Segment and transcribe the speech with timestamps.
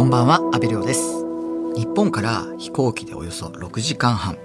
[0.00, 1.22] こんばんは、阿部亮です。
[1.76, 4.38] 日本から飛行機でおよそ6時間半、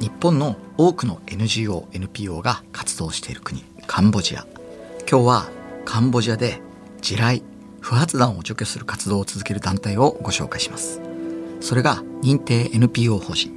[0.00, 4.46] 日本の多くの NGO、NPO が活動している国、カンボジア。
[5.06, 5.50] 今日は
[5.84, 6.62] カンボジアで
[7.02, 7.42] 地雷、
[7.82, 10.98] 不発弾を除去する活動を続ける団体をご紹介します。
[11.60, 13.52] それが認定 NPO 法人、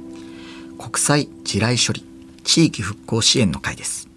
[0.78, 2.04] 国際地雷処理
[2.44, 4.10] 地域復興支援の会です。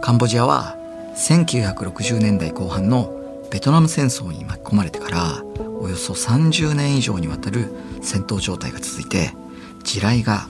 [0.00, 0.76] カンボジアは
[1.14, 7.70] 1960年代後半のベトナム戦争に巻き込まれてからおよそ30年以上にわたる
[8.00, 9.34] 戦闘状態が続いて
[9.82, 10.46] 地雷が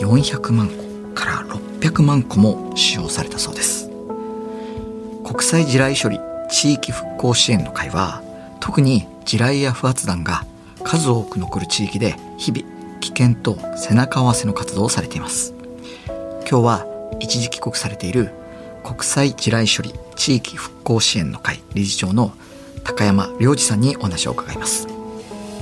[0.00, 3.88] 400万個から600万個も使用されたそうです。
[5.24, 6.18] 国際地雷処理
[6.50, 8.24] 地域復興支援の会は
[8.58, 10.44] 特に地雷や不発弾が
[10.82, 15.54] 数多く残る地域で日々危険と背中合わせの活動をされています。
[16.50, 16.86] 今日は
[17.20, 18.32] 一時帰国されている
[18.82, 22.32] 国際地雷処理地域復興支援の会理事長の
[22.84, 24.86] 高山良二さんにお話を伺います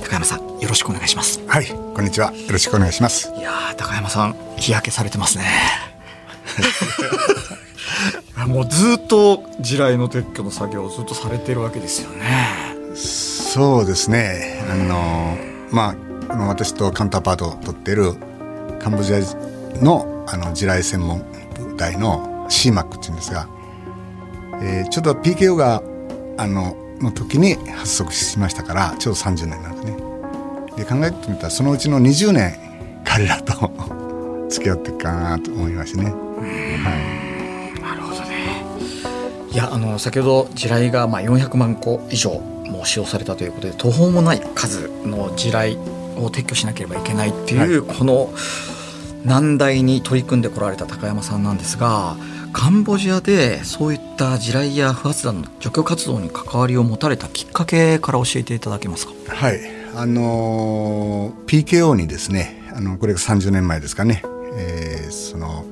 [0.03, 2.31] 高山さんよろしくお願いしますはい、こんにちは。
[2.33, 3.31] よろしくお願いします。
[3.35, 5.45] いやー高山さん日焼けされてますね
[8.47, 14.63] もうずっと地雷の撤去の作業をずっとされてるわけですよねそうですね。
[14.69, 15.37] あの
[15.71, 15.95] ま
[16.29, 18.13] あ私とカウンターパートを取っている
[18.79, 19.19] カンボジア
[19.83, 21.23] のあの地雷専門
[21.59, 23.47] 部隊の CMAC っていうんですが、
[24.61, 25.81] えーちょっと PKO が
[26.37, 29.97] あのの時に発足しましたからちょうど30年なんですね。
[30.77, 32.55] で考えてみたらそのうちの20年
[33.03, 33.71] 彼らと
[34.49, 36.05] 付き合っていくかなと思いましてね。
[36.05, 37.81] はい。
[37.81, 38.63] なるほどね
[39.51, 48.33] いやあの先ほど地雷がまあ400万個以上もう使用されたということで途方もない数の地雷を撤去しなければいけないっていう、この
[49.25, 52.15] 難題に取り組んでこられた高山さんなんですが
[52.53, 59.13] カンボジアでそういった地雷や不発弾の除去活動に関わりを持たれたきっかけから教えていただけますか？
[59.27, 59.59] はい、
[59.95, 64.21] あの PKO にですねあのこれが30年前ですかね、
[64.55, 65.65] えーその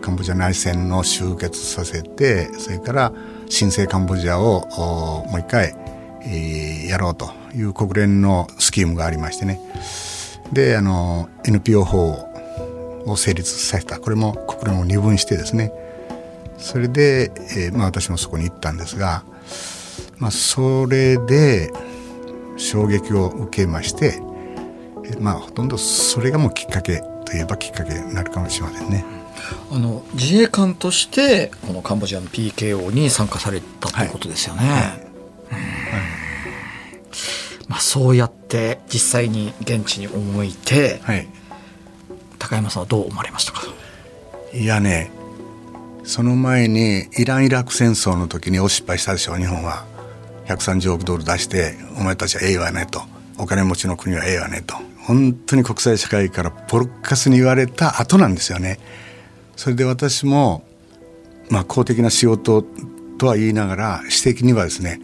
[0.00, 3.12] カンボジア内戦の終結させてそれから
[3.48, 4.66] 新生カンボジアを
[5.30, 5.74] もう一回、
[6.22, 9.58] えーやろうという国連のスキームがありましてね。
[10.52, 12.18] であの NPO 法
[13.06, 13.98] を成立させた。
[13.98, 15.72] これも国連を二分してですね
[16.58, 19.24] それで、えーまあ、私もそこに行ったんですが、
[20.18, 21.72] まあ、それで
[22.56, 24.20] 衝撃を受けまして、
[25.04, 29.04] えまあほとんどそれがもうきっかけといえばきっかけになるかもしれませんね。
[29.70, 34.62] あの自衛官としてこのカンボジアの PKO に参加されたということですよね。
[35.50, 35.58] うん
[37.68, 41.26] まあ、そうやって実際に現地に赴いてはい。
[42.38, 43.62] 高山さんはどう思われましたか？
[44.52, 45.10] いやね、
[46.04, 49.86] その前にイラン・イラク戦争の時にお失敗したでしょう日本は。
[50.46, 53.02] 130億ドル出してお前たちはええわねと
[53.38, 54.74] お金持ちの国はええわねと
[55.06, 58.78] 本当に国際社会からポルカスに言われた後なんですよね。
[59.56, 60.64] それで私も
[61.50, 62.62] まあ公的な仕事
[63.18, 65.00] とは言いながら私的にはですね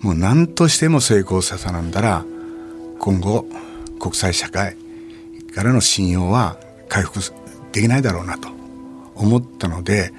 [0.00, 2.24] もう何としても成功させなんだら
[2.98, 3.46] 今後
[4.00, 4.76] 国際社会
[5.54, 6.56] からの信用は
[6.88, 7.20] 回復
[7.72, 8.48] できないだろうなと
[9.14, 10.12] 思ったので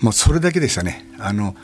[0.00, 1.06] もうそれだけでしたね。
[1.18, 1.54] あの、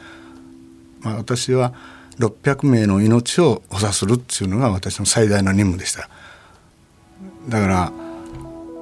[1.01, 1.75] まあ、私は
[2.19, 6.09] 600名の命を補佐するっていうのが私の最大の任務でした。
[7.49, 7.93] だから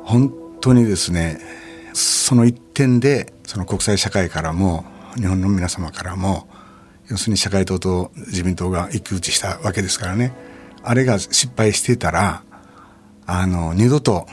[0.04, 1.40] 本当にですね
[1.92, 4.84] その一点でその国際社会からも
[5.16, 6.48] 日本の皆様からも
[7.08, 10.32] 要するに社会党と自民党が一騎打ちしたわけですからね。
[10.82, 12.42] あれが失敗していたら
[13.26, 14.26] あの二度と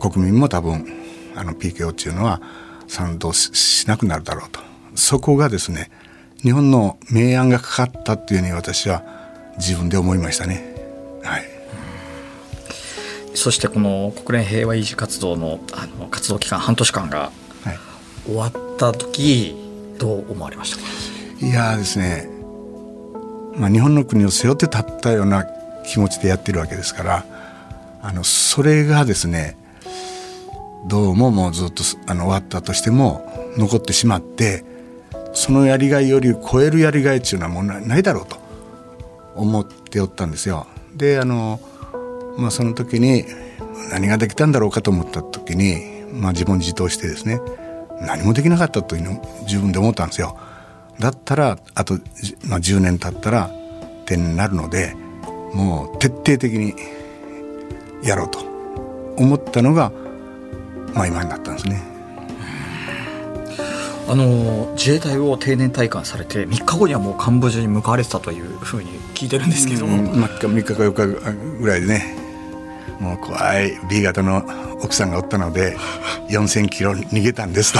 [0.00, 0.86] 国民も多分
[1.36, 2.40] あの PKO っていうのは
[2.88, 4.60] 賛同ししなくなるだろうと。
[4.94, 5.90] そこがですね
[6.42, 9.02] 日本の明暗がかかったっていうふうに私は
[9.58, 10.74] 自分で思いましたね。
[11.22, 11.44] はい。
[13.34, 17.30] そしてこの国連平和維持活動のあの活動期間半年間が
[17.64, 17.78] はい。
[18.26, 19.54] 終わった時
[19.98, 20.82] どう思われましたか？
[21.40, 22.28] いやーですね、
[23.56, 25.46] まあ、日本の国を背負って立ったような
[25.86, 27.24] 気持ちでやってるわけですから
[28.02, 29.56] あのそれがですね
[30.88, 34.64] どうももうずっとあの終わったとしても残ってしまって
[35.34, 38.38] そのやりがいより超えるやりがいっていうのはもうないだろうと
[39.36, 40.66] 思っておったんですよ。
[40.96, 41.60] であの、
[42.38, 43.26] まあ、その時に
[43.90, 47.38] 何ができたんだろうかと思った時に、まあ、自問自答してですね
[48.00, 50.38] 何もできなかったというのを自分で思ったんですよ。
[50.98, 51.98] だったらあと、
[52.44, 53.50] まあ、10年経ったら
[54.06, 54.96] 点になるので
[55.52, 56.74] もう徹底的に
[58.02, 58.40] やろうと
[59.18, 59.92] 思ったのが、
[60.94, 61.98] まあ、今になったんですね。
[64.10, 71.06] あの自衛隊を定年退官されて3日後にはもうカンボジアに向かわれてたというふうに聞いてるんですけど、うん、3, 日3日か4日
[71.60, 72.16] ぐらいでね。
[73.00, 74.42] もう怖い B 型の
[74.82, 75.76] 奥さんがおったので
[76.30, 77.78] 4,000キロ逃げたんですと。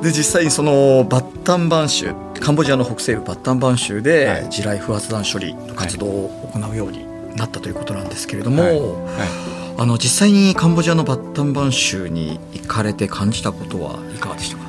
[0.00, 7.04] で実際にそのバッタンバン州カンボジアの北西部バッタンバン州で地雷不発弾処理の活動を行うように
[7.36, 8.72] なったということなんですけれども、はい。
[8.72, 14.62] はいあの実際にカンボジアのバッタンバン州に行かれて感じたことはいかがでしたか？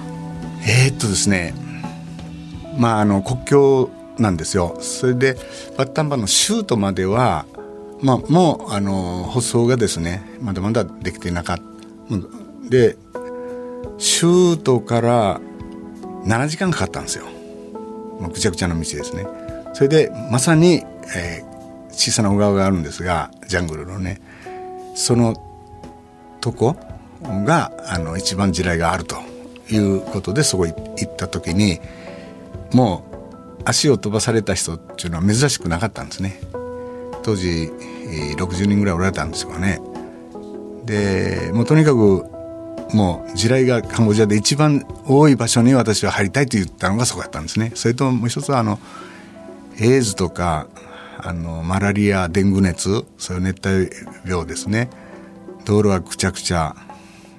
[0.68, 1.54] えー、っとですね
[2.80, 4.76] まああの国境なんですよ。
[4.80, 5.38] それで
[5.78, 7.46] バッタンバンの州都までは、
[8.02, 11.64] まあ、もうあの舗装がですねまだまだできてなかった。
[12.68, 12.98] で
[14.00, 15.40] 州都から
[16.26, 17.26] 7時間かかったんですよ。
[18.20, 19.28] もうぐちゃぐちゃな道ですね。
[19.74, 20.84] それでまさに、
[21.16, 24.20] えー、小さな小川があるんですがジャングルのね。
[24.96, 25.36] その
[26.42, 26.76] とこ
[27.22, 29.16] があの一番地雷があると
[29.70, 31.80] いうことでそこ行った時に
[32.74, 36.40] もう足を飛ばされた人っていうのは珍しくなかったんですね。
[37.24, 37.72] 当時
[38.38, 39.80] 60人ぐらいおられたんですよね。
[40.86, 42.26] でもうとにかく
[42.94, 47.72] もう地雷がカンボジアで一番多い場所に私は入りたいと言ったのがそこだったんですね。
[47.76, 48.80] それともう一つはあの
[49.80, 50.68] エイズとか
[51.26, 53.90] あのマラリアデング熱そういう熱帯
[54.30, 54.90] 病ですね。
[55.66, 56.76] 道路はくちゃくちゃ。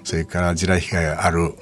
[0.04, 1.54] それから地雷被害がある。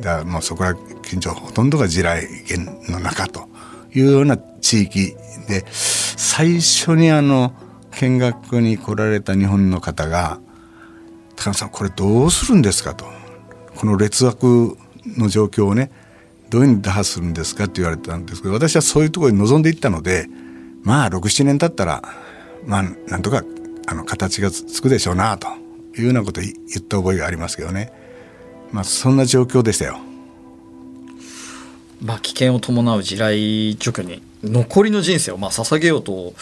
[0.00, 3.48] だもうそこら近所ほとんどが地雷源の中と
[3.94, 5.14] いうような地域
[5.48, 5.64] で。
[5.70, 7.52] 最初にあの
[7.92, 10.38] 見学に来られた日本の方が
[11.36, 13.06] 「高野さんこれどうするんですか?」と。
[13.74, 14.76] この劣悪
[15.18, 15.90] の状況をね
[16.48, 20.28] どういうふうに打破するんですかって言われたんですけど私はそういうところに望んでいったので
[20.86, 22.02] まあ67年経ったら
[22.64, 23.42] まあなんとか
[23.88, 25.48] あの形がつくでしょうなと
[25.98, 27.92] いうようなことを言った覚えがありますけどね
[28.70, 29.98] まあそんな状況でしたよ。
[32.00, 36.34] まあ危険を伴う地雷除去に残りの人生をまあ捧げようと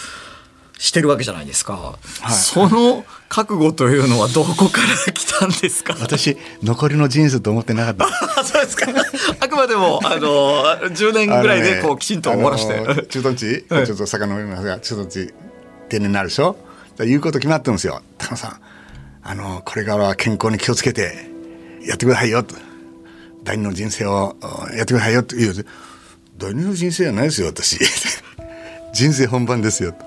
[0.78, 1.98] してるわけじゃないですか、は
[2.28, 5.96] い、その覚悟というのはどこから来たんですか？
[6.00, 8.06] 私残りの人生と思ってなかった。
[8.44, 8.86] そうですか。
[9.40, 15.34] あくまでもあの10年ぐらいでこうきちんと終わらして、ね、駐屯地、 はい、ちょっと遡りますが駐屯地
[15.88, 16.56] 定年になるでしょ？
[16.98, 18.02] 言うこと決まってるんですよ。
[18.18, 18.60] 高野さん
[19.22, 21.30] あのこれからは健康に気をつけて
[21.86, 22.54] やってくださいよと。
[23.42, 24.36] 第二の人生を
[24.76, 25.66] やってくださいよと言う。
[26.36, 27.78] 第二の人生じゃないですよ私。
[28.94, 29.98] 人生本番ですよと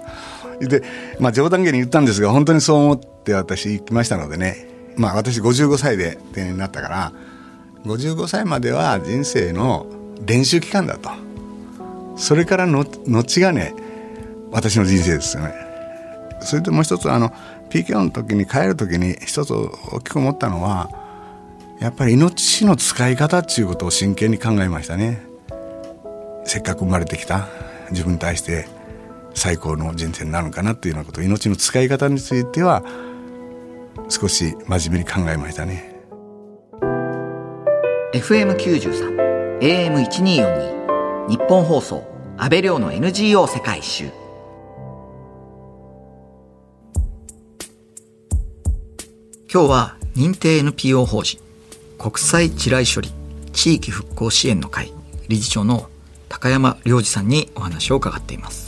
[0.60, 0.84] で、
[1.20, 7.14] まあ、冗談げに言ったんですが本当にそう思って私行きましたのでね、まあ、私55歳で定年になったから
[7.84, 9.88] 55歳までは人生の
[10.26, 11.10] 練習期間だと
[12.18, 13.74] それからの後がね
[14.52, 15.54] 私の人生ですよね。
[16.40, 17.30] それともう一つあの
[17.70, 20.90] PKO の時に帰る時に一つ大きく思ったのは
[21.80, 25.22] やっぱり命の使い方っていうことを真剣に考えましたね。
[26.46, 27.48] せっかく生まれてきた
[27.92, 28.68] 自分に対して
[29.38, 32.84] 最高の人生になるのかなっていうようなこと命の使い方については
[34.10, 35.96] 少し真面目に考えましたね。
[38.14, 42.04] FM93 AM1242 日本放送
[42.38, 44.06] 安倍亮の NGO 世界一周。
[49.54, 51.40] 今日は認定 NPO 法人
[52.00, 53.12] 国際地雷処理
[53.54, 54.92] 地域復興支援の会
[55.30, 55.90] 理事長の
[56.28, 58.67] 高山良二さんにお話を伺っています。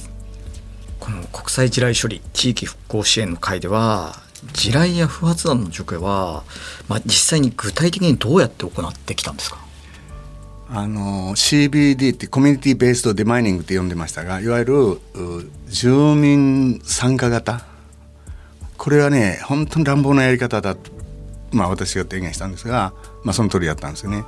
[1.09, 4.15] この国際地雷処理地域復興支援の会では
[4.53, 6.43] 地雷や不発弾の除去は、
[6.87, 9.57] まあ、実際に具体的にどうやって行ってきたんですか？
[10.69, 15.01] あの CBD ってコミュニティベースドデマイニングって呼んでましたがいわゆる
[15.67, 17.65] 住民参加型。
[18.77, 20.77] これはね本当に乱暴なやり方だ
[21.51, 24.23] まあ私が提言したんですが、まあ、その通りやったんですよね。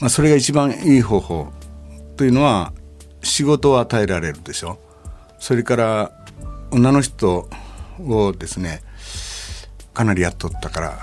[0.00, 1.52] まあ、それが一番いい方法
[2.16, 2.72] というのは
[3.22, 4.78] 仕事を与えられるでしょ。
[5.40, 6.12] それから
[6.70, 7.48] 女の人
[7.98, 8.82] をですね
[9.92, 10.98] かなりやっとったから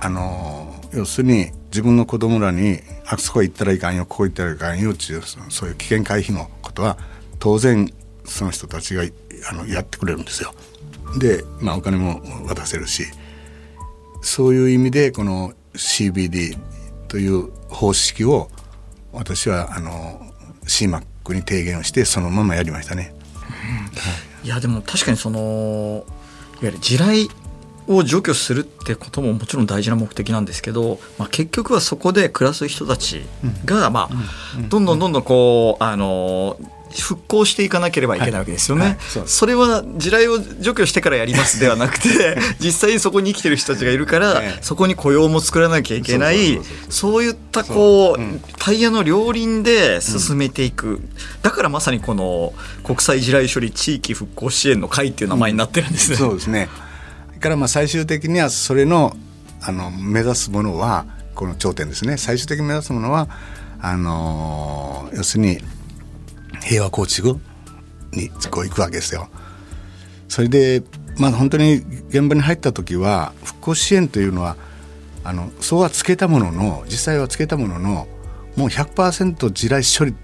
[0.00, 6.98] あの要するに自分の子供らにあそこ行ったらいかんよここ行ったらいかんよっていうそういう危険回避のことは
[7.38, 7.92] 当然
[8.24, 9.02] その人たちが
[9.50, 10.52] あのやってくれるんですよ。
[11.18, 13.04] で、まあ、お金も渡せるし
[14.22, 16.58] そういう意味でこの CBD
[17.08, 18.50] という方式を
[19.12, 20.20] 私はあの
[20.64, 23.14] CMAC に提言をしてそのままやりましたね。
[24.44, 26.04] いやでも確かにその
[26.54, 27.30] いわゆる地雷
[27.88, 33.24] を除去するってことももちろん大事な目的なんですけど、まあ、結局はそこで暮らす人たち
[33.64, 36.56] が、まあ、どんどんどんどんこうあの
[36.98, 38.90] 復興していかなければいけないわけですよね、はい。
[38.92, 48.24] はい、そそれは地雷を除去してからやりますではなくて 実際にそこに生きてる人たちがいるから、そこに雇用も作らなきゃいけないそういったこう、う。
[48.24, 51.08] ん、タイヤの両輪で進めていく、うん、
[51.42, 52.52] だからまさにこの
[52.84, 56.16] 国際地雷処理地域復興支援の会っていう名前になってるんですね。
[56.16, 56.68] そうですね。
[57.40, 59.16] からまあ最終的にはそれの
[59.62, 62.16] あの目指すものはこの頂点ですね。
[62.16, 63.28] 最終的に目指すものは
[63.80, 65.58] あの要するに
[66.62, 67.38] 平和構築
[68.12, 69.28] にこう行くわけですよ。
[70.28, 70.82] それで
[71.18, 71.76] まあ本当に
[72.08, 74.56] 現場に入った時は復興支援というのは
[75.24, 78.06] あのそうはつけたものの実際はつけたものの
[78.56, 80.14] もう100%地雷処理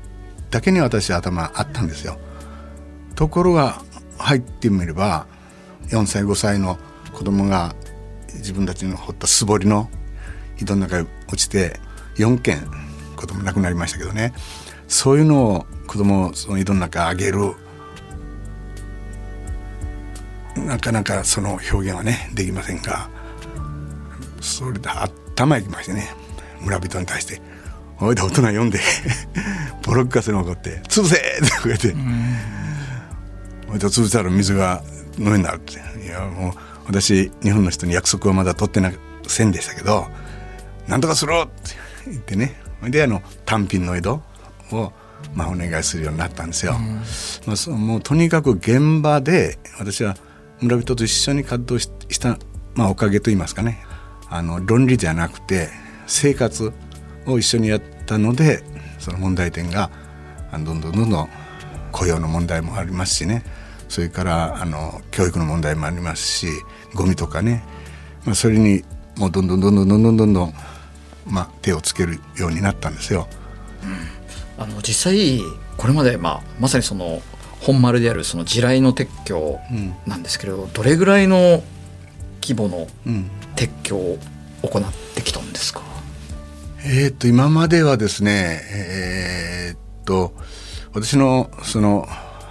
[0.50, 2.18] だけに私は頭あったんですよ。
[3.14, 3.82] ところが
[4.18, 5.26] 入ってみれば
[5.88, 6.78] 4歳5歳の
[7.12, 7.74] 子供が
[8.34, 9.90] 自分たちの掘った素掘りの
[10.60, 11.80] 井戸の中に落ちて
[12.16, 12.60] 4件
[13.16, 14.32] 子供亡くなりましたけどね
[14.88, 17.54] そういうのを子供をその井戸の中あげる。
[20.56, 23.10] なかなかその表現はねできませんが
[24.40, 26.08] それで頭いきましてね
[26.62, 27.42] 村人に対して
[28.00, 28.80] 「おいで大人読んで
[29.84, 31.16] ボロッカスに怒って「潰せ!
[31.20, 31.94] 」って言われて
[33.70, 34.82] 「おいで潰したら水が
[35.18, 35.74] 飲めになる」って
[36.04, 36.52] 「いやもう
[36.86, 38.90] 私日本の人に約束はまだ取ってま
[39.26, 40.06] せんでしたけど
[40.88, 41.52] なんとかすろって
[42.06, 42.60] 言ってね。
[42.82, 44.22] であの単品の江戸
[44.72, 44.92] を
[45.34, 46.74] まあお願いするようになったんですよ。
[47.46, 50.16] まあ、もうとにかく現場で私は
[50.60, 52.38] 村人と一緒に活動した、
[52.74, 53.84] まあ、おかげといいますかね
[54.28, 55.68] あの論理じゃなくて
[56.06, 56.72] 生活
[57.26, 58.62] を一緒にやったので
[58.98, 59.90] その問題点が
[60.52, 61.28] どんどんどんどん
[61.92, 63.44] 雇用の問題もありますしね
[63.88, 66.48] それからあの教育の問題もありますし
[66.94, 67.64] ゴミとかね、
[68.24, 68.82] まあ、それに
[69.18, 70.54] もうどんどんどんどんどんどんどんどん、
[71.26, 73.28] まあ、手をつけるようになったんですよ。
[73.82, 74.15] うん、
[74.58, 75.40] あの実際
[75.76, 77.20] これまで、まあ、まさにその
[77.60, 79.58] 本丸であるその地雷の撤去
[80.06, 81.62] なんですけれど、うん、どれぐらいの
[82.42, 82.86] 規模の
[83.56, 84.18] 撤去を
[84.62, 84.82] 行っ
[85.14, 85.80] てきたんですか、
[86.84, 90.32] うん、えー、っと今まではですねえー、っと
[90.92, 92.06] 私のその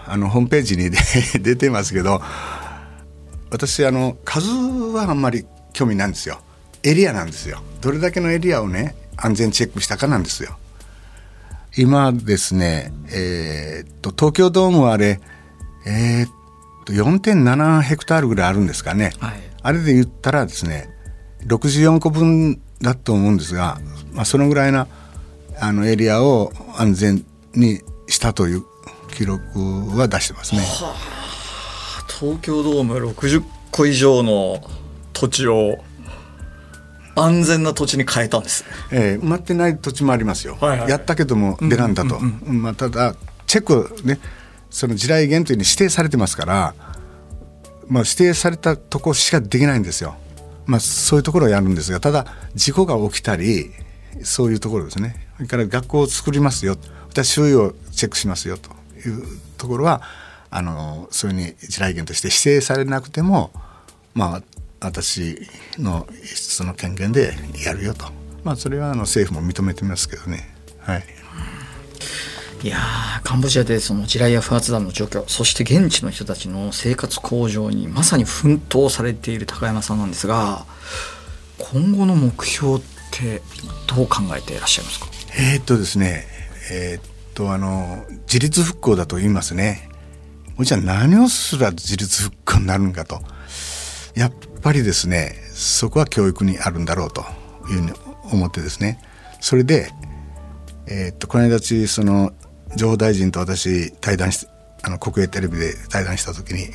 [0.07, 0.91] あのホームページに
[1.41, 2.21] 出てますけど
[3.49, 6.39] 私あの数はあんまり興味ないんですよ。
[6.83, 7.61] エリアなんですよ。
[7.81, 10.57] どれだけのエリアをね安全チェックしたかなんですよ
[11.77, 15.19] 今ですねえー、っと東京ドームはあれ
[15.85, 16.29] えー、っ
[16.85, 20.89] と4.7ヘクタールぐらいあるんですかね、はい、あれで言ったらですね
[21.47, 23.79] 64個分だと思うんですが、
[24.13, 24.87] まあ、そのぐらいな
[25.59, 28.63] あのエリアを安全にしたという
[29.15, 29.41] 記録
[29.97, 30.61] は出してますね。
[30.61, 34.61] はあ、東京ドーム60個以上の
[35.13, 35.77] 土地を
[37.15, 43.15] 安全な土地に変えたんです、えー、埋まってない土地もありますよ、はいはい、やったけども出なんだと、うんうんうん、まあ、ただ
[43.47, 44.19] チェックね
[44.69, 46.75] その地雷原というに指定されてますから、
[47.87, 50.15] まあ、指定されたとこしかできないんですよ、
[50.65, 53.71] まあ、そういうところをやるんですがただ事故が起きたり
[54.23, 55.15] そういうところですね。
[55.35, 56.77] それから学校を作りますよ。
[57.09, 58.57] 私周囲をチェックしますよ。
[58.57, 58.69] と
[59.07, 59.23] いう
[59.57, 60.01] ところは
[60.49, 63.51] あのそういうふうに地雷原として指定されなくても
[64.13, 64.43] まあ
[64.85, 65.41] 私
[65.77, 67.33] のその権限で
[67.65, 68.05] やるよと、
[68.43, 70.49] まあ、それはあの政府も認めてますけどね。
[70.79, 71.03] はい。
[72.63, 72.79] いや
[73.23, 80.65] カンボジアでその地雷や不発弾の状況そして現地の人たちの生活向上にまさに奮闘されている高山さんなんですが
[81.59, 83.43] 今後の目標って
[83.85, 85.07] どう考えていらっしゃいますか？
[85.37, 86.25] えー、っとですね
[86.71, 87.03] えー、っ
[87.35, 89.89] とあの自立復興だと言いますね。
[90.61, 93.21] じゃあ何をすら自立復興になるんかと。
[94.15, 94.31] やっ
[94.65, 97.21] ぱりですねそこは教育にあるんだろうと
[97.69, 97.91] いうふうに
[98.31, 98.99] 思ってですね。
[99.39, 99.91] それで、
[100.87, 102.33] えー、っとこの間ちその
[102.75, 104.47] 情報大臣と私対談し
[104.81, 106.69] あの国営テレビで対談した時に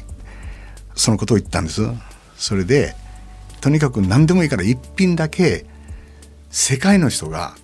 [0.94, 1.82] そのことを言ったんです。
[2.36, 2.94] それで
[3.60, 5.66] とにかく何でもいいから一品だけ
[6.48, 7.56] 世界の人が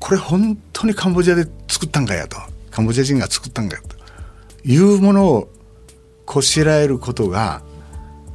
[0.00, 2.36] これ本当にカンボジアで作ったんかやと。
[2.72, 3.96] カンボジア人が作ったんかやと。
[4.64, 5.48] いうものを
[6.26, 7.62] こしらえることが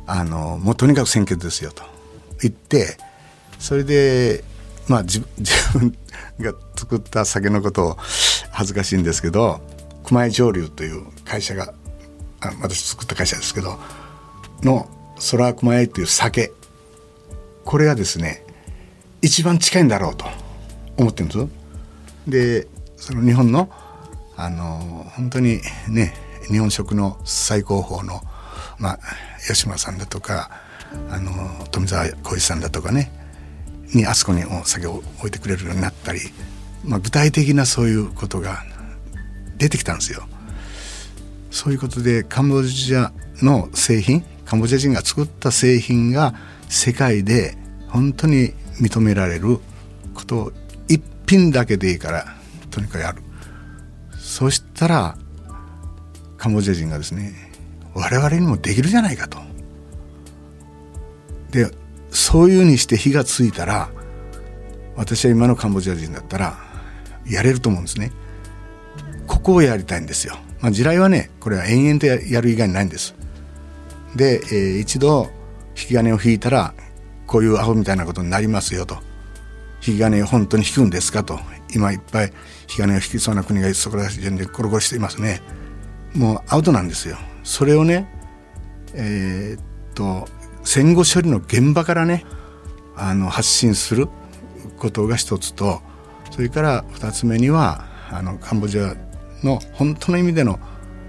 [0.06, 1.84] あのもうとにかく先決ですよと。
[2.42, 2.98] 言って
[3.60, 4.44] それで
[4.88, 5.22] まあ 自
[5.74, 5.98] 分
[6.40, 7.98] が作った酒のことを
[8.52, 9.62] 恥ずかしいんですけど
[10.04, 11.74] 熊井上流という会社が
[12.42, 13.80] あ私作った会社ですけど
[14.62, 14.90] の
[15.32, 16.52] 空熊井という酒。
[17.64, 18.44] これがですね
[19.22, 20.26] 一番近いんだろうと
[20.98, 21.48] 思ってるんです
[22.28, 22.68] で
[22.98, 23.70] その日本の
[24.36, 26.14] あの本当にね
[26.50, 28.22] 日本食の最高峰の、
[28.80, 29.00] まあ、
[29.48, 30.50] 吉村さんだとか
[31.10, 31.32] あの
[31.72, 33.12] 富澤浩一さんだとかね
[33.94, 36.20] にあそこにお酒を置いてくれるようになったり、
[36.84, 38.64] まあ、具体的なそういうことが
[39.58, 40.24] 出てきたんですよ。
[41.52, 46.34] そういうことでカンボジアの製品カンボジア人が作った製品が
[46.68, 47.56] 世界で
[47.90, 49.60] 本当に認められる
[50.16, 50.52] ことを
[50.88, 52.26] 一品だけでいいから
[52.72, 53.22] とにかくやる
[54.18, 55.18] そしたら
[56.38, 57.34] カンボジア人がですね
[57.94, 59.40] 我々にもできるじゃないかと。
[61.52, 61.70] で
[62.10, 63.90] そういうふうにして火がついたら
[64.96, 66.58] 私は今のカンボジア人だったら
[67.28, 68.12] やれると思うんですね。
[69.28, 73.16] ここをやりたいんですよ、まあ、地雷はねこれは延々とやる以外にないんです。
[74.16, 75.32] で、えー、一度
[75.76, 76.74] 引き金を引いたら
[77.26, 78.98] こういうアホみたいなことになりますよと。
[79.86, 81.40] 引き金を本当に引くんですかと。
[81.76, 85.42] 今いっぱい引き金を引きそうな国がそこら辺でコロコロしていますね。
[86.14, 87.18] もうアウトなんですよ。
[87.44, 88.08] それをね
[88.94, 90.28] えー、っと
[90.64, 92.26] 戦後処理の現場からね
[92.96, 94.08] あの発信する
[94.78, 95.82] ことが一つと
[96.32, 98.96] それから二つ目にはあのカンボジア
[99.44, 100.60] の本当の意味での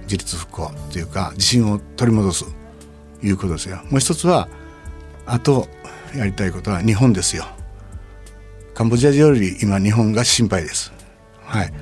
[0.02, 2.44] 自立復興というか自信を取り戻す
[3.22, 3.76] いうことですよ。
[3.90, 4.48] もう一つは
[5.24, 5.66] あと
[6.14, 7.46] やりたいことは日本ですよ。
[8.74, 10.92] カンボジアより今日本が心配です。
[11.42, 11.72] はい。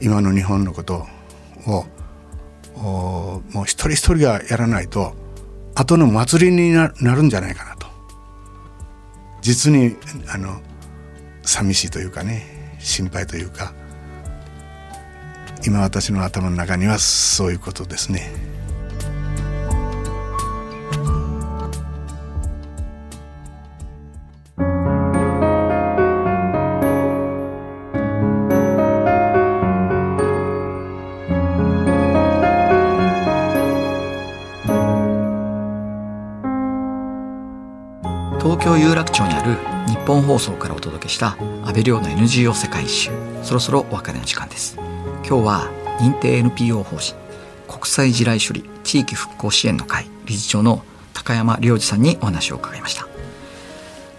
[0.00, 1.06] 今の日本のこと
[1.66, 1.84] を
[2.82, 5.14] もう一人一人がやらないと
[5.74, 7.86] 後の祭りになるんじゃないかなと
[9.40, 9.96] 実に
[10.28, 10.60] あの
[11.42, 13.72] 寂しいというかね心配というか
[15.64, 18.51] 今私の頭の中にはそういうことですね。
[40.42, 43.10] 送からお届けした安倍亮の NGO 世界一周。
[43.44, 44.76] そろそろお別れの時間です。
[45.24, 45.70] 今日は
[46.00, 47.14] 認定 NPO 法人
[47.68, 50.82] 国際地雷処理地域復興支援の会理事長の
[51.14, 53.06] 高山良二さんにお話を伺いました。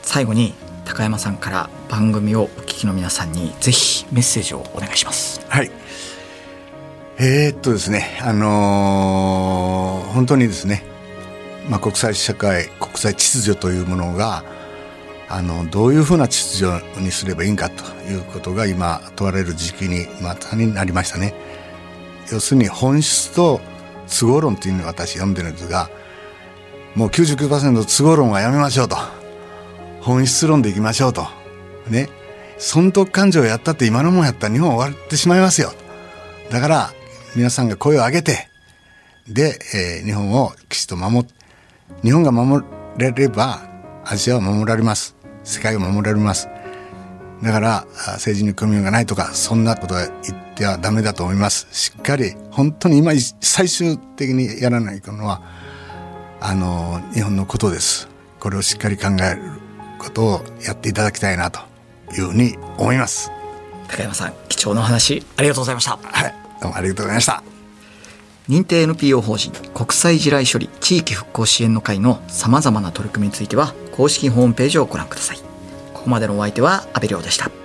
[0.01, 0.53] 最後に
[0.85, 5.45] 高山さんから番組をお聞きの皆さんにぜひメッセージをお願いします。
[5.49, 5.71] はい。
[7.19, 10.93] えー、っとですねあのー、本当にですね
[11.69, 14.43] まあ、国際社会国際秩序というものが
[15.33, 21.33] あのどういうふうな秩序にすればいいんかということが今問われる時期にまたになりましたね。
[22.31, 23.59] 要するに本質と
[24.07, 25.89] 都合論というのを私読んでるんですが
[26.93, 28.95] もう99%都合論はやめましょうと。
[30.01, 31.25] 本質論でいきましょうと。
[31.89, 32.09] ね。
[32.59, 35.73] 損得感情をやったって今のもんやったら日本終わってしまいますよ。
[36.51, 36.93] だから
[37.35, 38.49] 皆さんが声を上げて
[39.27, 41.33] で、えー、日本をきちっと守って
[42.03, 42.63] 日本が守
[42.97, 43.61] れれば
[44.05, 45.22] アジアは守られます。
[45.43, 46.47] 世界を守られます。
[47.41, 51.67] だから政治に組みようがないとかそんなことは言ってはダメだと思います。
[51.71, 55.41] しっかり本当に今最終的にやらないのは
[56.39, 58.07] あの日本のことです。
[58.39, 59.41] これをしっかり考える
[59.99, 61.59] ことをやっていただきたいなと
[62.13, 63.31] いうふうに思います。
[63.87, 65.97] 高山さん貴重なお話ありがとうございました。
[66.01, 67.52] はいどうもありがとうございました
[68.49, 75.37] 認定 NPO 法人国際地雷処理地域復興支援の会のさまざまな取り組みについては公式ホームページをご覧ください。
[75.93, 77.62] ここまでのお相手は阿部亮でした。